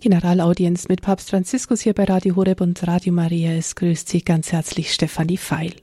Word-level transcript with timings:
Die 0.00 0.08
Generalaudienz 0.08 0.88
mit 0.88 1.02
Papst 1.02 1.28
Franziskus 1.28 1.82
hier 1.82 1.92
bei 1.92 2.04
Radio 2.04 2.34
Horeb 2.34 2.62
und 2.62 2.86
Radio 2.86 3.12
Maria. 3.12 3.50
Es 3.50 3.74
grüßt 3.76 4.08
Sie 4.08 4.22
ganz 4.22 4.50
herzlich 4.50 4.94
Stefanie 4.94 5.36
Feil. 5.36 5.74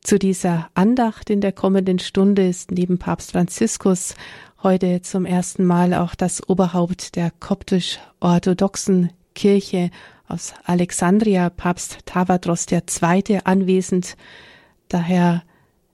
Zu 0.00 0.18
dieser 0.18 0.70
Andacht 0.74 1.30
in 1.30 1.40
der 1.40 1.52
kommenden 1.52 2.00
Stunde 2.00 2.48
ist 2.48 2.72
neben 2.72 2.98
Papst 2.98 3.30
Franziskus 3.30 4.16
heute 4.64 5.02
zum 5.02 5.24
ersten 5.24 5.64
Mal 5.64 5.94
auch 5.94 6.16
das 6.16 6.48
Oberhaupt 6.48 7.14
der 7.14 7.30
koptisch-orthodoxen 7.30 9.12
Kirche 9.36 9.90
aus 10.26 10.52
Alexandria, 10.64 11.48
Papst 11.48 11.98
Tavadros 12.06 12.66
II. 12.72 13.38
anwesend. 13.44 14.16
Daher 14.88 15.44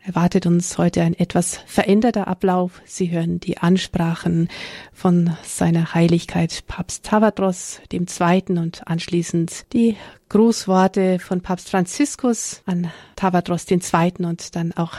erwartet 0.05 0.47
uns 0.47 0.79
heute 0.79 1.03
ein 1.03 1.15
etwas 1.15 1.61
veränderter 1.67 2.29
Ablauf. 2.29 2.81
Sie 2.85 3.11
hören 3.11 3.41
die 3.41 3.59
Ansprachen 3.59 4.49
von 4.93 5.37
seiner 5.43 5.95
Heiligkeit 5.95 6.65
Papst 6.67 7.05
Tavadros 7.05 7.81
II. 7.93 8.43
und 8.59 8.87
anschließend 8.87 9.73
die 9.73 9.97
Grußworte 10.29 11.19
von 11.19 11.41
Papst 11.41 11.71
Franziskus 11.71 12.63
an 12.67 12.91
Tavadros 13.17 13.67
II. 13.71 14.13
und 14.21 14.57
dann 14.57 14.73
auch 14.73 14.95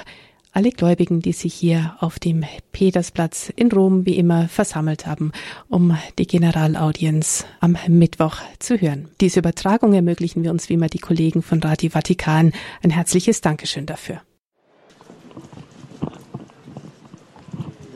alle 0.53 0.71
Gläubigen, 0.71 1.21
die 1.21 1.33
sich 1.33 1.53
hier 1.53 1.95
auf 1.99 2.19
dem 2.19 2.43
Petersplatz 2.73 3.51
in 3.55 3.71
Rom 3.71 4.05
wie 4.05 4.17
immer 4.17 4.49
versammelt 4.49 5.07
haben, 5.07 5.31
um 5.69 5.97
die 6.19 6.27
Generalaudienz 6.27 7.45
am 7.61 7.77
Mittwoch 7.87 8.37
zu 8.59 8.75
hören. 8.75 9.07
Diese 9.21 9.39
Übertragung 9.39 9.93
ermöglichen 9.93 10.43
wir 10.43 10.51
uns 10.51 10.67
wie 10.69 10.73
immer 10.73 10.87
die 10.87 10.99
Kollegen 10.99 11.41
von 11.41 11.61
Radio 11.61 11.89
Vatikan. 11.89 12.51
Ein 12.83 12.91
herzliches 12.91 13.41
Dankeschön 13.41 13.85
dafür. 13.85 14.21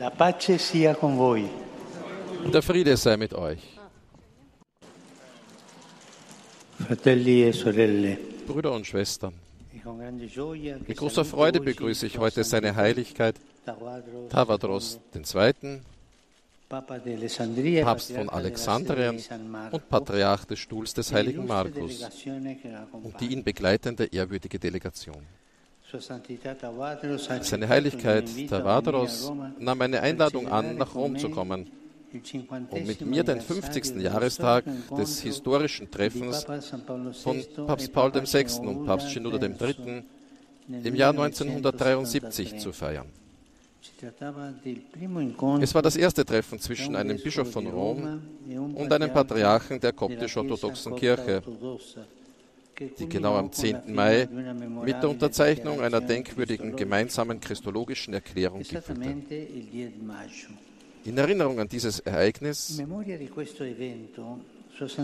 La 0.06 0.12
pace 0.12 0.56
sia 0.56 0.94
con 0.94 1.16
voi. 1.16 1.50
Der 2.52 2.62
Friede 2.62 2.96
sei 2.96 3.16
mit 3.16 3.34
euch. 3.34 3.58
Fratelli 6.76 7.42
e 7.42 7.52
sorelle, 7.52 8.16
Brüder 8.46 8.70
und 8.70 8.86
Schwestern, 8.86 9.32
mit 10.86 10.96
großer 10.96 11.24
Freude 11.24 11.60
begrüße 11.60 12.06
ich 12.06 12.18
heute 12.18 12.44
seine 12.44 12.76
Heiligkeit 12.76 13.34
Tavadros 14.28 15.00
II., 15.12 15.80
Papst 17.82 18.12
von 18.12 18.28
Alexandrien 18.28 19.20
und 19.72 19.88
Patriarch 19.88 20.44
des 20.44 20.60
Stuhls 20.60 20.94
des 20.94 21.10
e 21.10 21.14
heiligen 21.16 21.48
Markus 21.48 22.06
und 22.92 23.20
die 23.20 23.32
ihn 23.32 23.42
begleitende 23.42 24.04
ehrwürdige 24.04 24.60
Delegation. 24.60 25.26
Seine 27.42 27.68
Heiligkeit 27.68 28.28
Tavadros 28.48 29.32
nahm 29.58 29.80
eine 29.80 30.00
Einladung 30.00 30.48
an, 30.48 30.76
nach 30.76 30.94
Rom 30.94 31.16
zu 31.16 31.30
kommen, 31.30 31.70
il 32.12 32.20
50 32.20 32.50
um 32.70 32.86
mit 32.86 33.00
mir 33.02 33.24
den 33.24 33.40
50. 33.40 33.96
Jahrestag 33.96 34.64
des 34.96 35.20
historischen 35.20 35.90
Treffens 35.90 36.44
von 37.22 37.44
Papst 37.66 37.92
Paul 37.92 38.12
VI. 38.14 38.66
und 38.66 38.86
Papst 38.86 39.10
Shenouda 39.10 39.46
III. 39.46 40.02
im 40.68 40.94
Jahr 40.94 41.10
1973 41.10 42.58
zu 42.58 42.72
feiern. 42.72 43.06
Es 45.60 45.74
war 45.74 45.82
das 45.82 45.96
erste 45.96 46.24
Treffen 46.24 46.58
zwischen 46.58 46.96
einem 46.96 47.18
Bischof 47.18 47.50
von 47.52 47.66
Rom 47.66 48.20
und 48.74 48.92
einem 48.92 49.12
Patriarchen 49.12 49.78
der 49.80 49.92
koptisch-orthodoxen 49.92 50.96
Kirche, 50.96 51.42
die 52.78 53.08
genau 53.08 53.36
am 53.36 53.52
10. 53.52 53.94
Mai 53.94 54.28
mit 54.84 55.02
der 55.02 55.08
Unterzeichnung 55.08 55.80
einer 55.80 56.00
denkwürdigen 56.00 56.76
gemeinsamen 56.76 57.40
christologischen 57.40 58.14
Erklärung 58.14 58.62
gipfelte. 58.62 59.16
In 61.04 61.18
Erinnerung 61.18 61.60
an 61.60 61.68
dieses 61.68 62.00
Ereignis 62.00 62.82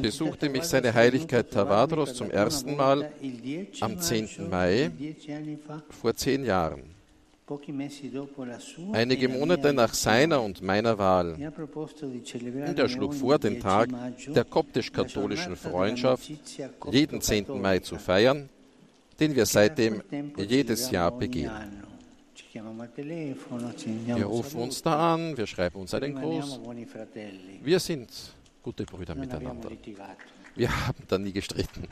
besuchte 0.00 0.48
mich 0.48 0.64
seine 0.64 0.92
Heiligkeit 0.92 1.50
Tavadros 1.50 2.14
zum 2.14 2.30
ersten 2.30 2.76
Mal 2.76 3.12
am 3.80 3.98
10. 3.98 4.50
Mai 4.50 4.90
vor 5.88 6.14
zehn 6.14 6.44
Jahren. 6.44 7.01
Einige 8.92 9.28
Monate 9.28 9.72
nach 9.72 9.92
seiner 9.94 10.42
und 10.42 10.62
meiner 10.62 10.96
Wahl. 10.96 11.34
Und 11.34 12.78
er 12.78 12.88
schlug 12.88 13.14
vor, 13.14 13.38
den 13.38 13.60
Tag 13.60 13.90
der 14.28 14.44
koptisch-katholischen 14.44 15.56
Freundschaft 15.56 16.30
jeden 16.90 17.20
10. 17.20 17.60
Mai 17.60 17.80
zu 17.80 17.98
feiern, 17.98 18.48
den 19.18 19.34
wir 19.34 19.46
seitdem 19.46 20.02
jedes 20.36 20.90
Jahr 20.90 21.10
begehen. 21.10 21.50
Wir 22.52 24.24
rufen 24.24 24.60
uns 24.60 24.82
da 24.82 25.14
an, 25.14 25.36
wir 25.36 25.46
schreiben 25.46 25.80
uns 25.80 25.94
einen 25.94 26.14
Gruß. 26.14 26.60
Wir 27.62 27.80
sind 27.80 28.10
gute 28.62 28.84
Brüder 28.84 29.14
miteinander. 29.14 29.70
Wir 30.54 30.86
haben 30.86 31.02
da 31.08 31.18
nie 31.18 31.32
gestritten. 31.32 31.88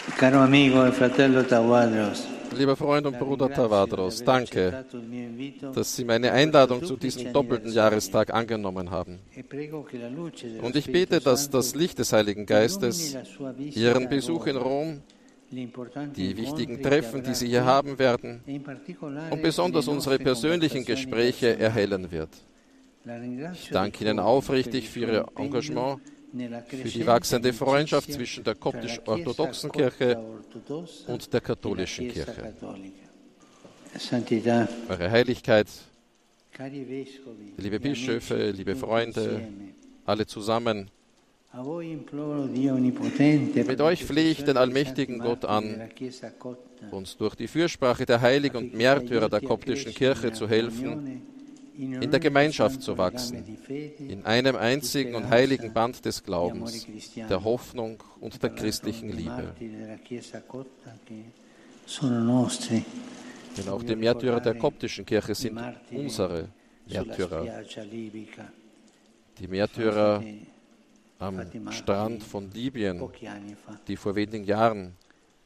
Caro 0.00 0.09
amico 0.09 0.09
e 0.09 0.09
fratello 0.09 0.09
Tawadros, 0.09 0.09
Lieber 2.54 2.76
Freund 2.76 3.06
und 3.06 3.18
Bruder 3.18 3.50
Tavadros, 3.50 4.22
danke, 4.22 4.84
dass 5.74 5.96
Sie 5.96 6.04
meine 6.04 6.30
Einladung 6.32 6.84
zu 6.84 6.98
diesem 6.98 7.32
doppelten 7.32 7.72
Jahrestag 7.72 8.34
angenommen 8.34 8.90
haben. 8.90 9.20
Und 10.60 10.76
ich 10.76 10.92
bete, 10.92 11.20
dass 11.20 11.48
das 11.48 11.74
Licht 11.74 11.98
des 11.98 12.12
Heiligen 12.12 12.44
Geistes 12.44 13.16
Ihren 13.74 14.10
Besuch 14.10 14.46
in 14.46 14.56
Rom, 14.58 15.00
die 15.50 16.36
wichtigen 16.36 16.82
Treffen, 16.82 17.22
die 17.22 17.34
Sie 17.34 17.48
hier 17.48 17.64
haben 17.64 17.98
werden, 17.98 18.42
und 19.30 19.42
besonders 19.42 19.88
unsere 19.88 20.18
persönlichen 20.18 20.84
Gespräche 20.84 21.58
erhellen 21.58 22.10
wird. 22.10 22.28
Ich 23.54 23.70
danke 23.70 24.04
Ihnen 24.04 24.18
aufrichtig 24.18 24.90
für 24.90 25.00
Ihr 25.00 25.26
Engagement, 25.36 25.98
für 26.68 26.88
die 26.88 27.06
wachsende 27.06 27.52
Freundschaft 27.52 28.12
zwischen 28.12 28.44
der 28.44 28.54
koptisch-orthodoxen 28.54 29.72
Kirche 29.72 30.18
und 31.06 31.32
der 31.32 31.40
katholischen 31.40 32.08
Kirche. 32.08 32.54
Eure 34.88 35.10
Heiligkeit, 35.10 35.66
liebe 37.56 37.80
Bischöfe, 37.80 38.50
liebe 38.50 38.76
Freunde, 38.76 39.48
alle 40.04 40.26
zusammen, 40.26 40.90
Mit 43.66 43.80
euch 43.80 44.04
flehe 44.04 44.30
ich 44.30 44.44
den 44.44 44.56
allmächtigen 44.56 45.18
Gott 45.18 45.44
an, 45.44 45.90
uns 46.92 47.16
durch 47.16 47.34
die 47.34 47.48
Fürsprache 47.48 48.06
der 48.06 48.20
Heiligen 48.20 48.56
und 48.56 48.74
Märtyrer 48.74 49.28
der 49.28 49.40
koptischen 49.40 49.92
Kirche 49.92 50.32
zu 50.32 50.48
helfen, 50.48 51.22
in 51.80 52.10
der 52.10 52.20
Gemeinschaft 52.20 52.82
zu 52.82 52.98
wachsen, 52.98 53.56
in 53.98 54.24
einem 54.26 54.56
einzigen 54.56 55.14
und 55.14 55.30
heiligen 55.30 55.72
Band 55.72 56.04
des 56.04 56.22
Glaubens, 56.22 56.86
der 57.16 57.42
Hoffnung 57.42 58.02
und 58.20 58.42
der 58.42 58.50
christlichen 58.50 59.10
Liebe. 59.10 59.54
Denn 63.56 63.68
auch 63.68 63.82
die 63.82 63.96
Märtyrer 63.96 64.40
der 64.40 64.54
koptischen 64.54 65.06
Kirche 65.06 65.34
sind 65.34 65.58
unsere 65.90 66.48
Märtyrer. 66.86 67.64
Die 69.38 69.48
Märtyrer 69.48 70.22
am 71.18 71.72
Strand 71.72 72.22
von 72.22 72.50
Libyen, 72.50 73.02
die 73.88 73.96
vor 73.96 74.14
wenigen 74.14 74.44
Jahren 74.44 74.92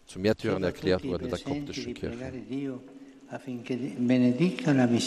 zu 0.07 0.19
Märtyrern 0.19 0.65
erklärt 0.65 1.05
wurden 1.05 1.31
der 1.31 1.39
koptischen 1.39 1.95
Kirche. 1.95 2.33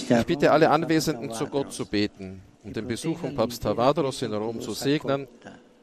Ich 0.10 0.26
bitte 0.26 0.52
alle 0.52 0.70
Anwesenden, 0.70 1.32
zu 1.32 1.48
Gott 1.48 1.72
zu 1.72 1.86
beten, 1.86 2.42
um 2.64 2.74
den 2.74 2.88
Besuch 2.88 3.20
von 3.20 3.36
Papst 3.36 3.64
Tavadros 3.64 4.22
in 4.22 4.34
Rom 4.34 4.60
zu 4.60 4.74
segnen 4.74 5.28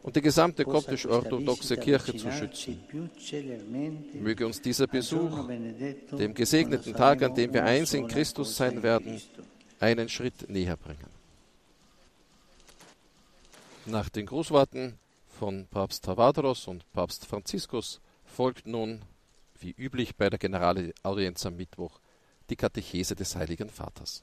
und 0.02 0.16
die 0.16 0.20
gesamte 0.20 0.64
koptisch-orthodoxe 0.64 1.76
Kirche 1.78 2.16
zu 2.16 2.30
schützen. 2.30 2.84
Möge 4.20 4.46
uns 4.46 4.60
dieser 4.60 4.86
Besuch, 4.86 5.48
dem 6.12 6.34
gesegneten 6.34 6.94
Tag, 6.94 7.22
an 7.22 7.34
dem 7.34 7.54
wir 7.54 7.64
eins 7.64 7.94
in 7.94 8.06
Christus 8.06 8.56
sein 8.56 8.82
werden, 8.82 9.20
einen 9.80 10.08
Schritt 10.08 10.50
näher 10.50 10.76
bringen. 10.76 11.08
Nach 13.86 14.08
den 14.08 14.26
Grußworten 14.26 14.98
von 15.28 15.66
Papst 15.70 16.04
Tavadros 16.04 16.68
und 16.68 16.90
Papst 16.92 17.26
Franziskus 17.26 18.00
folgt 18.24 18.66
nun, 18.66 19.02
wie 19.58 19.74
üblich 19.76 20.16
bei 20.16 20.28
der 20.30 20.38
Generalaudienz 20.38 21.46
am 21.46 21.56
Mittwoch, 21.56 22.00
die 22.50 22.56
Katechese 22.56 23.14
des 23.14 23.34
Heiligen 23.36 23.68
Vaters. 23.68 24.22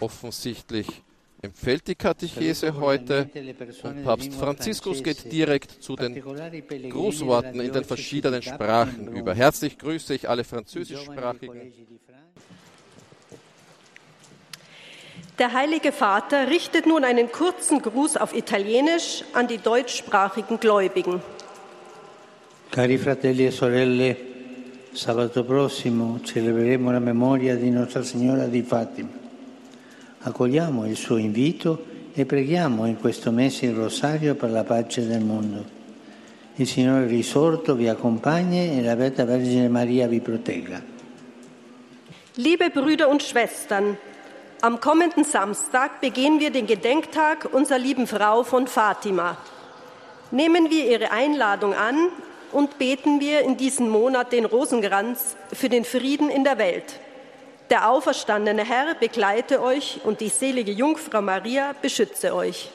Offensichtlich 0.00 0.86
empfällt 1.40 1.88
die 1.88 1.94
Katechese 1.94 2.74
heute 2.76 3.28
und 3.82 4.04
Papst 4.04 4.32
Franziskus 4.34 5.02
geht 5.02 5.30
direkt 5.30 5.82
zu 5.82 5.96
den 5.96 6.22
Grußworten 6.90 7.60
in 7.60 7.72
den 7.72 7.84
verschiedenen 7.84 8.42
Sprachen 8.42 9.08
über. 9.08 9.34
Herzlich 9.34 9.76
grüße 9.78 10.14
ich 10.14 10.28
alle 10.28 10.44
französischsprachigen. 10.44 11.72
Der 15.38 15.52
Heilige 15.52 15.92
Vater 15.92 16.48
richtet 16.48 16.86
nun 16.86 17.04
einen 17.04 17.32
kurzen 17.32 17.82
Gruß 17.82 18.18
auf 18.18 18.34
Italienisch 18.34 19.24
an 19.32 19.48
die 19.48 19.58
deutschsprachigen 19.58 20.60
Gläubigen. 20.60 21.22
Cari 22.70 22.98
fratelli 22.98 23.46
e 23.46 23.50
sorelle, 23.50 24.16
sabato 24.92 25.42
prossimo 25.42 26.20
celebreremo 26.22 26.90
la 26.90 26.98
memoria 26.98 27.56
di 27.56 27.70
Nostra 27.70 28.02
Signora 28.02 28.44
di 28.44 28.62
Fatima. 28.62 29.08
Accogliamo 30.20 30.86
il 30.86 30.96
suo 30.96 31.16
invito 31.16 31.84
e 32.12 32.26
preghiamo 32.26 32.84
in 32.84 32.98
questo 32.98 33.30
mese 33.30 33.66
il 33.66 33.74
rosario 33.74 34.34
per 34.34 34.50
la 34.50 34.64
pace 34.64 35.06
del 35.06 35.22
mondo. 35.24 35.64
Il 36.56 36.66
Signore 36.66 37.06
risorto 37.06 37.74
vi 37.74 37.88
accompagni 37.88 38.78
e 38.78 38.82
la 38.82 38.94
Beata 38.94 39.24
Vergine 39.24 39.68
Maria 39.68 40.06
vi 40.06 40.20
protegga. 40.20 40.82
Liebe 42.34 42.68
Brüder 42.70 43.08
und 43.08 43.22
Schwestern, 43.22 43.96
am 44.60 44.78
kommenden 44.78 45.24
Samstag 45.24 46.00
begehen 46.00 46.38
wir 46.38 46.50
den 46.50 46.66
Gedenktag 46.66 47.48
unserer 47.50 47.78
lieben 47.78 48.06
Frau 48.06 48.42
von 48.42 48.66
Fatima. 48.66 49.38
Nehmen 50.30 50.70
wir 50.70 50.84
ihre 50.84 51.10
Einladung 51.10 51.72
an 51.74 52.10
und 52.52 52.78
beten 52.78 53.20
wir 53.20 53.40
in 53.40 53.56
diesem 53.56 53.88
Monat 53.88 54.32
den 54.32 54.44
Rosenkranz 54.44 55.36
für 55.52 55.68
den 55.68 55.84
Frieden 55.84 56.30
in 56.30 56.44
der 56.44 56.58
Welt. 56.58 57.00
Der 57.70 57.88
auferstandene 57.90 58.64
Herr 58.64 58.94
begleite 58.94 59.62
euch 59.62 60.00
und 60.04 60.20
die 60.20 60.28
selige 60.28 60.72
Jungfrau 60.72 61.22
Maria 61.22 61.74
beschütze 61.80 62.34
euch. 62.34 62.70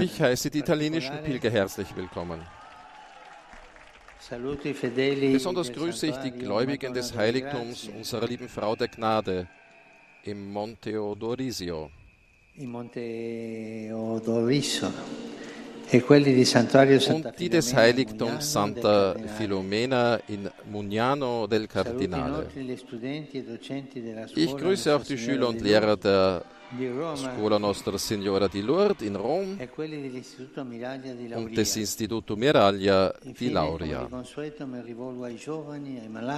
Ich 0.00 0.20
heiße 0.22 0.50
die 0.50 0.58
italienischen 0.58 1.18
Pilger 1.22 1.50
herzlich 1.50 1.88
willkommen. 1.94 2.40
Besonders 4.30 5.72
grüße 5.72 6.06
ich 6.06 6.16
die 6.16 6.30
Gläubigen 6.30 6.94
des 6.94 7.14
Heiligtums 7.14 7.88
unserer 7.94 8.26
lieben 8.26 8.48
Frau 8.48 8.74
der 8.74 8.88
Gnade 8.88 9.48
im 10.24 10.50
Monte 10.50 11.02
Odorisio 11.02 11.90
und 17.08 17.32
die 17.38 17.48
des 17.48 17.74
Heiligtums 17.74 18.52
Santa. 18.52 19.14
Filomena 19.36 20.20
in 20.26 20.50
Mugnano 20.70 21.46
del 21.46 21.66
Cardinale. 21.66 22.46
e 22.54 22.76
Ich 24.34 24.56
grüße 24.56 24.94
auch 24.94 25.04
die 25.04 25.16
Schüler 25.16 25.48
und 25.48 25.60
Lehrer 25.60 25.96
der 25.96 26.44
Scuola 27.16 27.58
Nostra 27.58 27.96
Signora 27.96 28.48
di 28.48 28.60
Lourdes 28.60 29.06
in 29.06 29.16
Rom 29.16 29.58
e 29.58 29.68
und 31.34 31.56
des 31.56 31.76
Instituto 31.76 32.36
Miraglia 32.36 33.14
di 33.22 33.48
Lauria. 33.48 34.06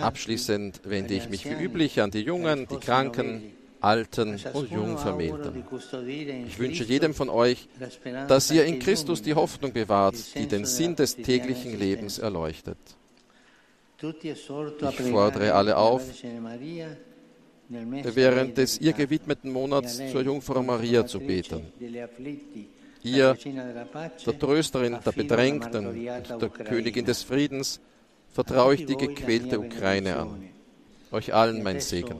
Abschließend 0.02 0.80
wende 0.84 1.14
ich 1.14 1.28
mich 1.28 1.44
wie 1.46 1.64
üblich 1.64 2.00
an 2.00 2.12
die 2.12 2.20
Jungen, 2.20 2.68
die 2.68 2.76
Kranken, 2.76 3.42
Alten 3.80 4.38
und 4.52 4.70
Jungvermählten. 4.70 5.64
Ich 6.46 6.58
wünsche 6.58 6.84
jedem 6.84 7.14
von 7.14 7.28
euch, 7.28 7.68
dass 8.28 8.50
ihr 8.50 8.64
in 8.64 8.78
Christus 8.78 9.22
die 9.22 9.34
Hoffnung 9.34 9.72
bewahrt, 9.72 10.16
die 10.34 10.46
den 10.46 10.64
Sinn 10.64 10.96
des 10.96 11.16
täglichen 11.16 11.78
Lebens 11.78 12.18
erleuchtet. 12.18 12.78
Ich 14.02 15.10
fordere 15.10 15.54
alle 15.54 15.76
auf, 15.76 16.02
während 17.68 18.56
des 18.58 18.80
ihr 18.80 18.92
gewidmeten 18.92 19.52
Monats 19.52 20.00
E 20.00 20.10
zur 20.10 20.22
Jungfrau 20.22 20.62
Maria 20.62 21.06
zu 21.06 21.20
beten. 21.20 21.66
Ihr, 23.02 23.36
der 24.26 24.38
Trösterin 24.38 24.98
der 25.04 25.12
Bedrängten 25.12 25.86
und 25.86 26.42
der. 26.42 26.48
Königin 26.50 27.04
des 27.04 27.22
Friedens, 27.22 27.80
vertraue 28.32 28.74
ich 28.74 28.86
die 28.86 28.96
gequälte 28.96 29.58
Ukraine 29.58 30.16
an. 30.16 30.48
Euch 31.10 31.32
allen 31.32 31.58
E 31.58 31.62
mein 31.62 31.80
Segen. 31.80 32.16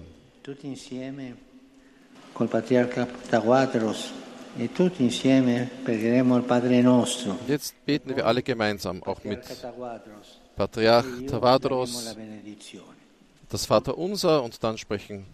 Col 2.40 2.48
patriarca 2.48 3.06
Tawadros 3.28 4.12
e 4.56 4.72
tutti 4.72 5.02
insieme 5.02 5.68
pregheremo 5.82 6.38
il 6.38 6.42
Padre 6.42 6.80
nostro. 6.80 7.36
Jetzt 7.46 7.74
beten 7.84 8.16
wir 8.16 8.24
alle 8.24 8.42
gemeinsam, 8.42 9.02
auch 9.02 9.22
mit 9.24 9.42
Tawadros. 9.60 10.40
Patriarch 10.56 11.26
Tavadros, 11.26 12.16
das 13.50 13.66
Vaterunser 13.66 14.42
und 14.42 14.64
dann 14.64 14.78
sprechen 14.78 15.26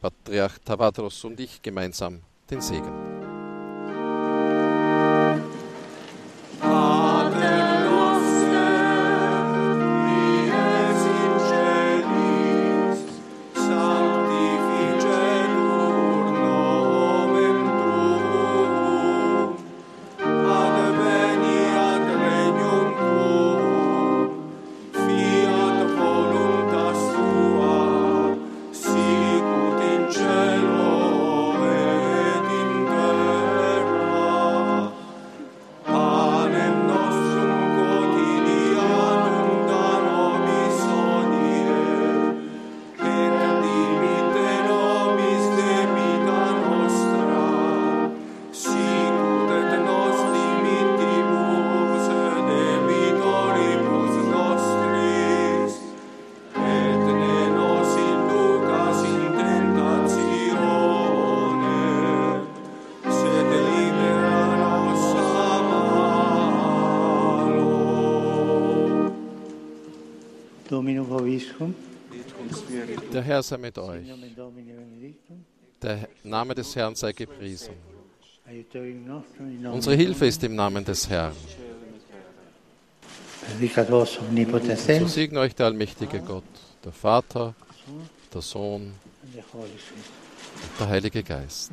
Patriarch 0.00 0.60
Tavadros 0.64 1.24
und 1.24 1.40
ich 1.40 1.60
gemeinsam 1.62 2.20
den 2.48 2.60
Segen. 2.60 3.01
Der 73.13 73.21
Herr 73.21 73.43
sei 73.43 73.57
mit 73.57 73.77
euch. 73.77 74.07
nome 74.07 74.27
Domini 74.35 74.71
benedictum, 74.73 75.45
Der 75.81 76.07
Name 76.23 76.55
des 76.55 76.75
Herrn 76.75 76.95
sei 76.95 77.11
gepriesen. 77.13 77.73
aiutorium 78.47 79.05
nostrum 79.05 79.47
in 79.47 79.61
nome 79.61 79.75
Unsere 79.75 79.95
Hilfe 79.95 80.25
ist 80.27 80.43
im 80.43 80.55
Namen 80.55 80.83
des 80.85 81.09
Herrn. 81.09 81.33
Benedicat 83.47 83.89
vos 83.89 84.17
omnipotens 84.19 84.85
So 84.85 84.99
Deus, 84.99 85.13
segne 85.13 85.39
euch 85.39 85.55
der 85.55 85.67
allmächtige 85.67 86.19
Gott, 86.19 86.43
der 86.83 86.91
Vater, 86.91 87.53
der 88.33 88.41
Sohn 88.41 88.93
and 89.23 89.33
the 89.33 89.41
Holy 89.53 89.69
Spirit. 89.77 90.05
und 90.71 90.79
der 90.79 90.87
Heilige 90.89 91.23
Geist. 91.23 91.71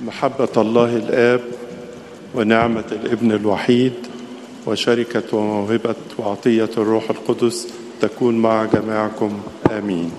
محبة 0.00 0.52
الله 0.56 0.96
الآب 0.96 1.40
ونعمة 2.34 2.84
الابن 2.92 3.32
الوحيد 3.32 3.94
وشركة 4.66 5.36
وموهبة 5.36 5.96
وعطية 6.18 6.70
الروح 6.76 7.10
القدس 7.10 7.68
تكون 8.01 8.37
مع 8.37 8.65
جميعكم. 8.65 9.39
آمين. 9.71 10.11